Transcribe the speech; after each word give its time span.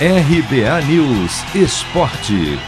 RBA 0.00 0.80
News 0.88 1.54
Esporte. 1.54 2.58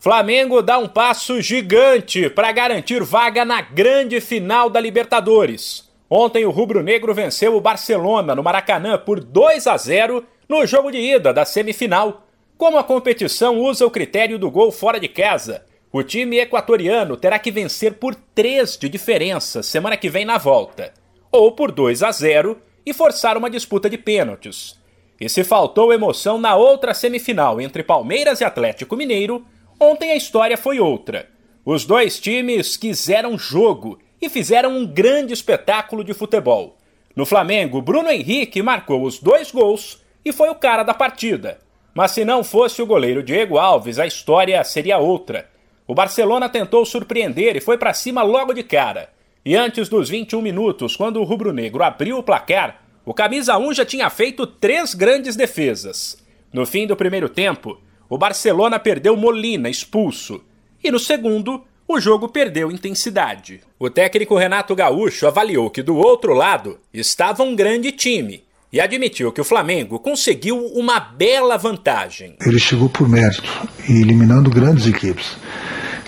Flamengo 0.00 0.60
dá 0.60 0.76
um 0.76 0.88
passo 0.88 1.40
gigante 1.40 2.28
para 2.28 2.50
garantir 2.50 3.00
vaga 3.04 3.44
na 3.44 3.60
grande 3.62 4.20
final 4.20 4.68
da 4.68 4.80
Libertadores. 4.80 5.88
Ontem 6.10 6.44
o 6.44 6.50
rubro-negro 6.50 7.14
venceu 7.14 7.54
o 7.54 7.60
Barcelona 7.60 8.34
no 8.34 8.42
Maracanã 8.42 8.98
por 8.98 9.20
2 9.20 9.68
a 9.68 9.76
0 9.76 10.26
no 10.48 10.66
jogo 10.66 10.90
de 10.90 10.98
ida 10.98 11.32
da 11.32 11.44
semifinal. 11.44 12.26
Como 12.58 12.76
a 12.76 12.82
competição 12.82 13.56
usa 13.56 13.86
o 13.86 13.90
critério 13.90 14.36
do 14.36 14.50
gol 14.50 14.72
fora 14.72 14.98
de 14.98 15.06
casa, 15.06 15.64
o 15.92 16.02
time 16.02 16.40
equatoriano 16.40 17.16
terá 17.16 17.38
que 17.38 17.52
vencer 17.52 17.94
por 17.94 18.16
3 18.34 18.76
de 18.76 18.88
diferença 18.88 19.62
semana 19.62 19.96
que 19.96 20.10
vem 20.10 20.24
na 20.24 20.38
volta, 20.38 20.92
ou 21.30 21.52
por 21.52 21.70
2 21.70 22.02
a 22.02 22.10
0 22.10 22.60
e 22.84 22.92
forçar 22.92 23.36
uma 23.36 23.50
disputa 23.50 23.88
de 23.88 23.98
pênaltis. 23.98 24.78
E 25.20 25.28
se 25.28 25.44
faltou 25.44 25.92
emoção 25.92 26.38
na 26.38 26.56
outra 26.56 26.94
semifinal 26.94 27.60
entre 27.60 27.82
Palmeiras 27.82 28.40
e 28.40 28.44
Atlético 28.44 28.96
Mineiro, 28.96 29.44
ontem 29.78 30.12
a 30.12 30.16
história 30.16 30.56
foi 30.56 30.80
outra. 30.80 31.28
Os 31.64 31.84
dois 31.84 32.18
times 32.18 32.76
quiseram 32.76 33.36
jogo 33.36 33.98
e 34.20 34.28
fizeram 34.28 34.76
um 34.76 34.86
grande 34.86 35.34
espetáculo 35.34 36.02
de 36.02 36.14
futebol. 36.14 36.76
No 37.14 37.26
Flamengo, 37.26 37.82
Bruno 37.82 38.10
Henrique 38.10 38.62
marcou 38.62 39.02
os 39.02 39.18
dois 39.18 39.50
gols 39.50 40.02
e 40.24 40.32
foi 40.32 40.48
o 40.48 40.54
cara 40.54 40.82
da 40.82 40.94
partida. 40.94 41.58
Mas 41.94 42.12
se 42.12 42.24
não 42.24 42.42
fosse 42.42 42.80
o 42.80 42.86
goleiro 42.86 43.22
Diego 43.22 43.58
Alves, 43.58 43.98
a 43.98 44.06
história 44.06 44.62
seria 44.64 44.98
outra. 44.98 45.50
O 45.86 45.94
Barcelona 45.94 46.48
tentou 46.48 46.84
surpreender 46.86 47.56
e 47.56 47.60
foi 47.60 47.76
para 47.76 47.92
cima 47.92 48.22
logo 48.22 48.54
de 48.54 48.62
cara. 48.62 49.10
E 49.44 49.56
antes 49.56 49.88
dos 49.88 50.08
21 50.10 50.42
minutos, 50.42 50.96
quando 50.96 51.18
o 51.18 51.24
rubro-negro 51.24 51.82
abriu 51.82 52.18
o 52.18 52.22
placar, 52.22 52.82
o 53.06 53.14
camisa 53.14 53.56
1 53.56 53.72
já 53.72 53.84
tinha 53.84 54.10
feito 54.10 54.46
três 54.46 54.94
grandes 54.94 55.34
defesas. 55.34 56.18
No 56.52 56.66
fim 56.66 56.86
do 56.86 56.94
primeiro 56.94 57.28
tempo, 57.28 57.80
o 58.08 58.18
Barcelona 58.18 58.78
perdeu 58.78 59.16
Molina 59.16 59.70
expulso. 59.70 60.42
E 60.84 60.90
no 60.90 60.98
segundo, 60.98 61.64
o 61.88 61.98
jogo 61.98 62.28
perdeu 62.28 62.70
intensidade. 62.70 63.60
O 63.78 63.88
técnico 63.88 64.36
Renato 64.36 64.74
Gaúcho 64.74 65.26
avaliou 65.26 65.70
que 65.70 65.82
do 65.82 65.96
outro 65.96 66.34
lado 66.34 66.78
estava 66.92 67.42
um 67.42 67.56
grande 67.56 67.92
time 67.92 68.44
e 68.72 68.80
admitiu 68.80 69.32
que 69.32 69.40
o 69.40 69.44
Flamengo 69.44 69.98
conseguiu 69.98 70.66
uma 70.66 71.00
bela 71.00 71.56
vantagem. 71.56 72.36
Ele 72.44 72.58
chegou 72.58 72.88
por 72.88 73.08
mérito 73.08 73.48
eliminando 73.88 74.50
grandes 74.50 74.86
equipes. 74.86 75.36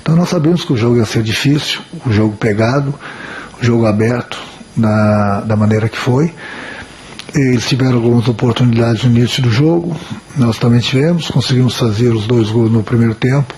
Então 0.03 0.17
nós 0.17 0.29
sabemos 0.29 0.65
que 0.65 0.73
o 0.73 0.77
jogo 0.77 0.97
ia 0.97 1.07
ser 1.07 1.23
difícil, 1.23 1.81
o 2.05 2.13
jogo 2.13 2.37
pegado, 2.37 2.93
o 3.61 3.65
jogo 3.65 3.87
aberto 3.87 4.37
na, 4.77 5.41
da 5.43 5.57
maneira 5.57 5.89
que 5.89 5.97
foi. 5.97 6.35
Eles 7.35 7.67
tiveram 7.67 7.95
algumas 7.95 8.29
oportunidades 8.29 9.05
no 9.05 9.17
início 9.17 9.43
do 9.43 9.51
jogo, 9.51 9.97
nós 10.37 10.59
também 10.59 10.81
tivemos, 10.81 11.29
conseguimos 11.29 11.77
fazer 11.77 12.11
os 12.11 12.27
dois 12.27 12.51
gols 12.51 12.71
no 12.71 12.83
primeiro 12.83 13.15
tempo, 13.15 13.55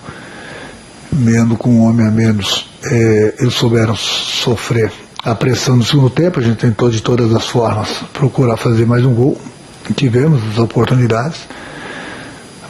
mesmo 1.10 1.56
com 1.56 1.70
um 1.70 1.82
homem 1.82 2.06
a 2.06 2.10
menos, 2.10 2.68
é, 2.84 3.34
eles 3.40 3.54
souberam 3.54 3.96
sofrer 3.96 4.92
a 5.24 5.34
pressão 5.34 5.76
no 5.76 5.82
segundo 5.82 6.10
tempo, 6.10 6.38
a 6.38 6.42
gente 6.42 6.58
tentou 6.58 6.90
de 6.90 7.00
todas 7.00 7.34
as 7.34 7.46
formas 7.46 7.88
procurar 8.12 8.56
fazer 8.56 8.86
mais 8.86 9.04
um 9.04 9.14
gol, 9.14 9.40
tivemos 9.96 10.40
as 10.52 10.58
oportunidades, 10.58 11.40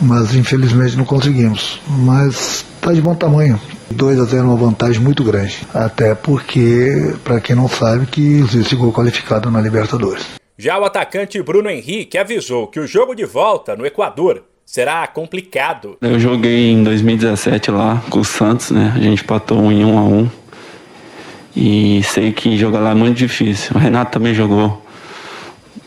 mas 0.00 0.34
infelizmente 0.34 0.96
não 0.96 1.04
conseguimos. 1.04 1.80
Mas 1.86 2.63
está 2.84 2.92
de 2.92 3.00
bom 3.00 3.14
tamanho. 3.14 3.58
2 3.90 4.20
a 4.20 4.24
0 4.24 4.42
é 4.42 4.44
uma 4.44 4.56
vantagem 4.56 5.00
muito 5.00 5.24
grande. 5.24 5.58
Até 5.72 6.14
porque, 6.14 7.14
para 7.24 7.40
quem 7.40 7.56
não 7.56 7.66
sabe, 7.66 8.04
que 8.04 8.20
existe 8.20 8.76
gol 8.76 8.92
qualificado 8.92 9.50
na 9.50 9.58
Libertadores. 9.58 10.26
Já 10.58 10.78
o 10.78 10.84
atacante 10.84 11.42
Bruno 11.42 11.70
Henrique 11.70 12.18
avisou 12.18 12.66
que 12.66 12.78
o 12.78 12.86
jogo 12.86 13.14
de 13.14 13.24
volta 13.24 13.74
no 13.74 13.86
Equador 13.86 14.44
será 14.66 15.06
complicado. 15.06 15.96
Eu 16.02 16.20
joguei 16.20 16.72
em 16.72 16.84
2017 16.84 17.70
lá 17.70 18.02
com 18.10 18.20
o 18.20 18.24
Santos, 18.24 18.70
né? 18.70 18.92
A 18.94 19.00
gente 19.00 19.24
patou 19.24 19.72
em 19.72 19.82
1 19.82 19.98
a 19.98 20.02
1 20.02 20.30
E 21.56 22.02
sei 22.02 22.32
que 22.32 22.58
jogar 22.58 22.80
lá 22.80 22.90
é 22.90 22.94
muito 22.94 23.16
difícil. 23.16 23.74
O 23.74 23.78
Renato 23.78 24.12
também 24.12 24.34
jogou 24.34 24.84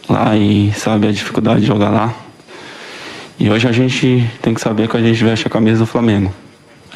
lá 0.09 0.35
e 0.35 0.73
sabe 0.73 1.07
a 1.07 1.11
dificuldade 1.11 1.61
de 1.61 1.67
jogar 1.67 1.89
lá. 1.89 2.11
E 3.39 3.51
hoje 3.51 3.67
a 3.67 3.71
gente 3.71 4.27
tem 4.41 4.55
que 4.55 4.61
saber 4.61 4.87
que 4.89 4.97
a 4.97 5.01
gente 5.01 5.23
veste 5.23 5.45
a 5.45 5.49
camisa 5.49 5.77
do 5.77 5.85
Flamengo. 5.85 6.33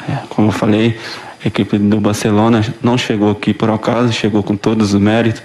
É, 0.08 0.26
como 0.28 0.48
eu 0.48 0.52
falei, 0.52 0.98
a 1.44 1.48
equipe 1.48 1.78
do 1.78 2.00
Barcelona 2.00 2.62
não 2.82 2.96
chegou 2.96 3.30
aqui 3.30 3.52
por 3.52 3.70
acaso, 3.70 4.12
chegou 4.12 4.42
com 4.42 4.56
todos 4.56 4.94
os 4.94 5.00
méritos. 5.00 5.42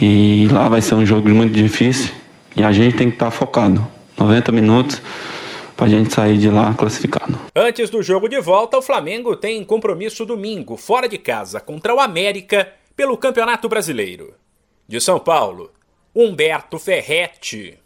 E 0.00 0.48
lá 0.50 0.68
vai 0.68 0.80
ser 0.80 0.94
um 0.94 1.06
jogo 1.06 1.28
muito 1.28 1.52
difícil 1.52 2.12
e 2.56 2.62
a 2.62 2.72
gente 2.72 2.96
tem 2.96 3.08
que 3.08 3.16
estar 3.16 3.30
focado. 3.30 3.86
90 4.18 4.52
minutos 4.52 5.00
para 5.76 5.86
a 5.86 5.88
gente 5.88 6.12
sair 6.12 6.38
de 6.38 6.48
lá 6.48 6.74
classificado. 6.74 7.38
Antes 7.54 7.90
do 7.90 8.02
jogo 8.02 8.28
de 8.28 8.40
volta, 8.40 8.78
o 8.78 8.82
Flamengo 8.82 9.34
tem 9.36 9.64
compromisso 9.64 10.24
domingo, 10.24 10.76
fora 10.76 11.08
de 11.08 11.18
casa, 11.18 11.60
contra 11.60 11.94
o 11.94 12.00
América, 12.00 12.68
pelo 12.94 13.16
Campeonato 13.16 13.68
Brasileiro. 13.68 14.34
De 14.86 15.00
São 15.00 15.18
Paulo, 15.18 15.70
Humberto 16.14 16.78
Ferretti. 16.78 17.78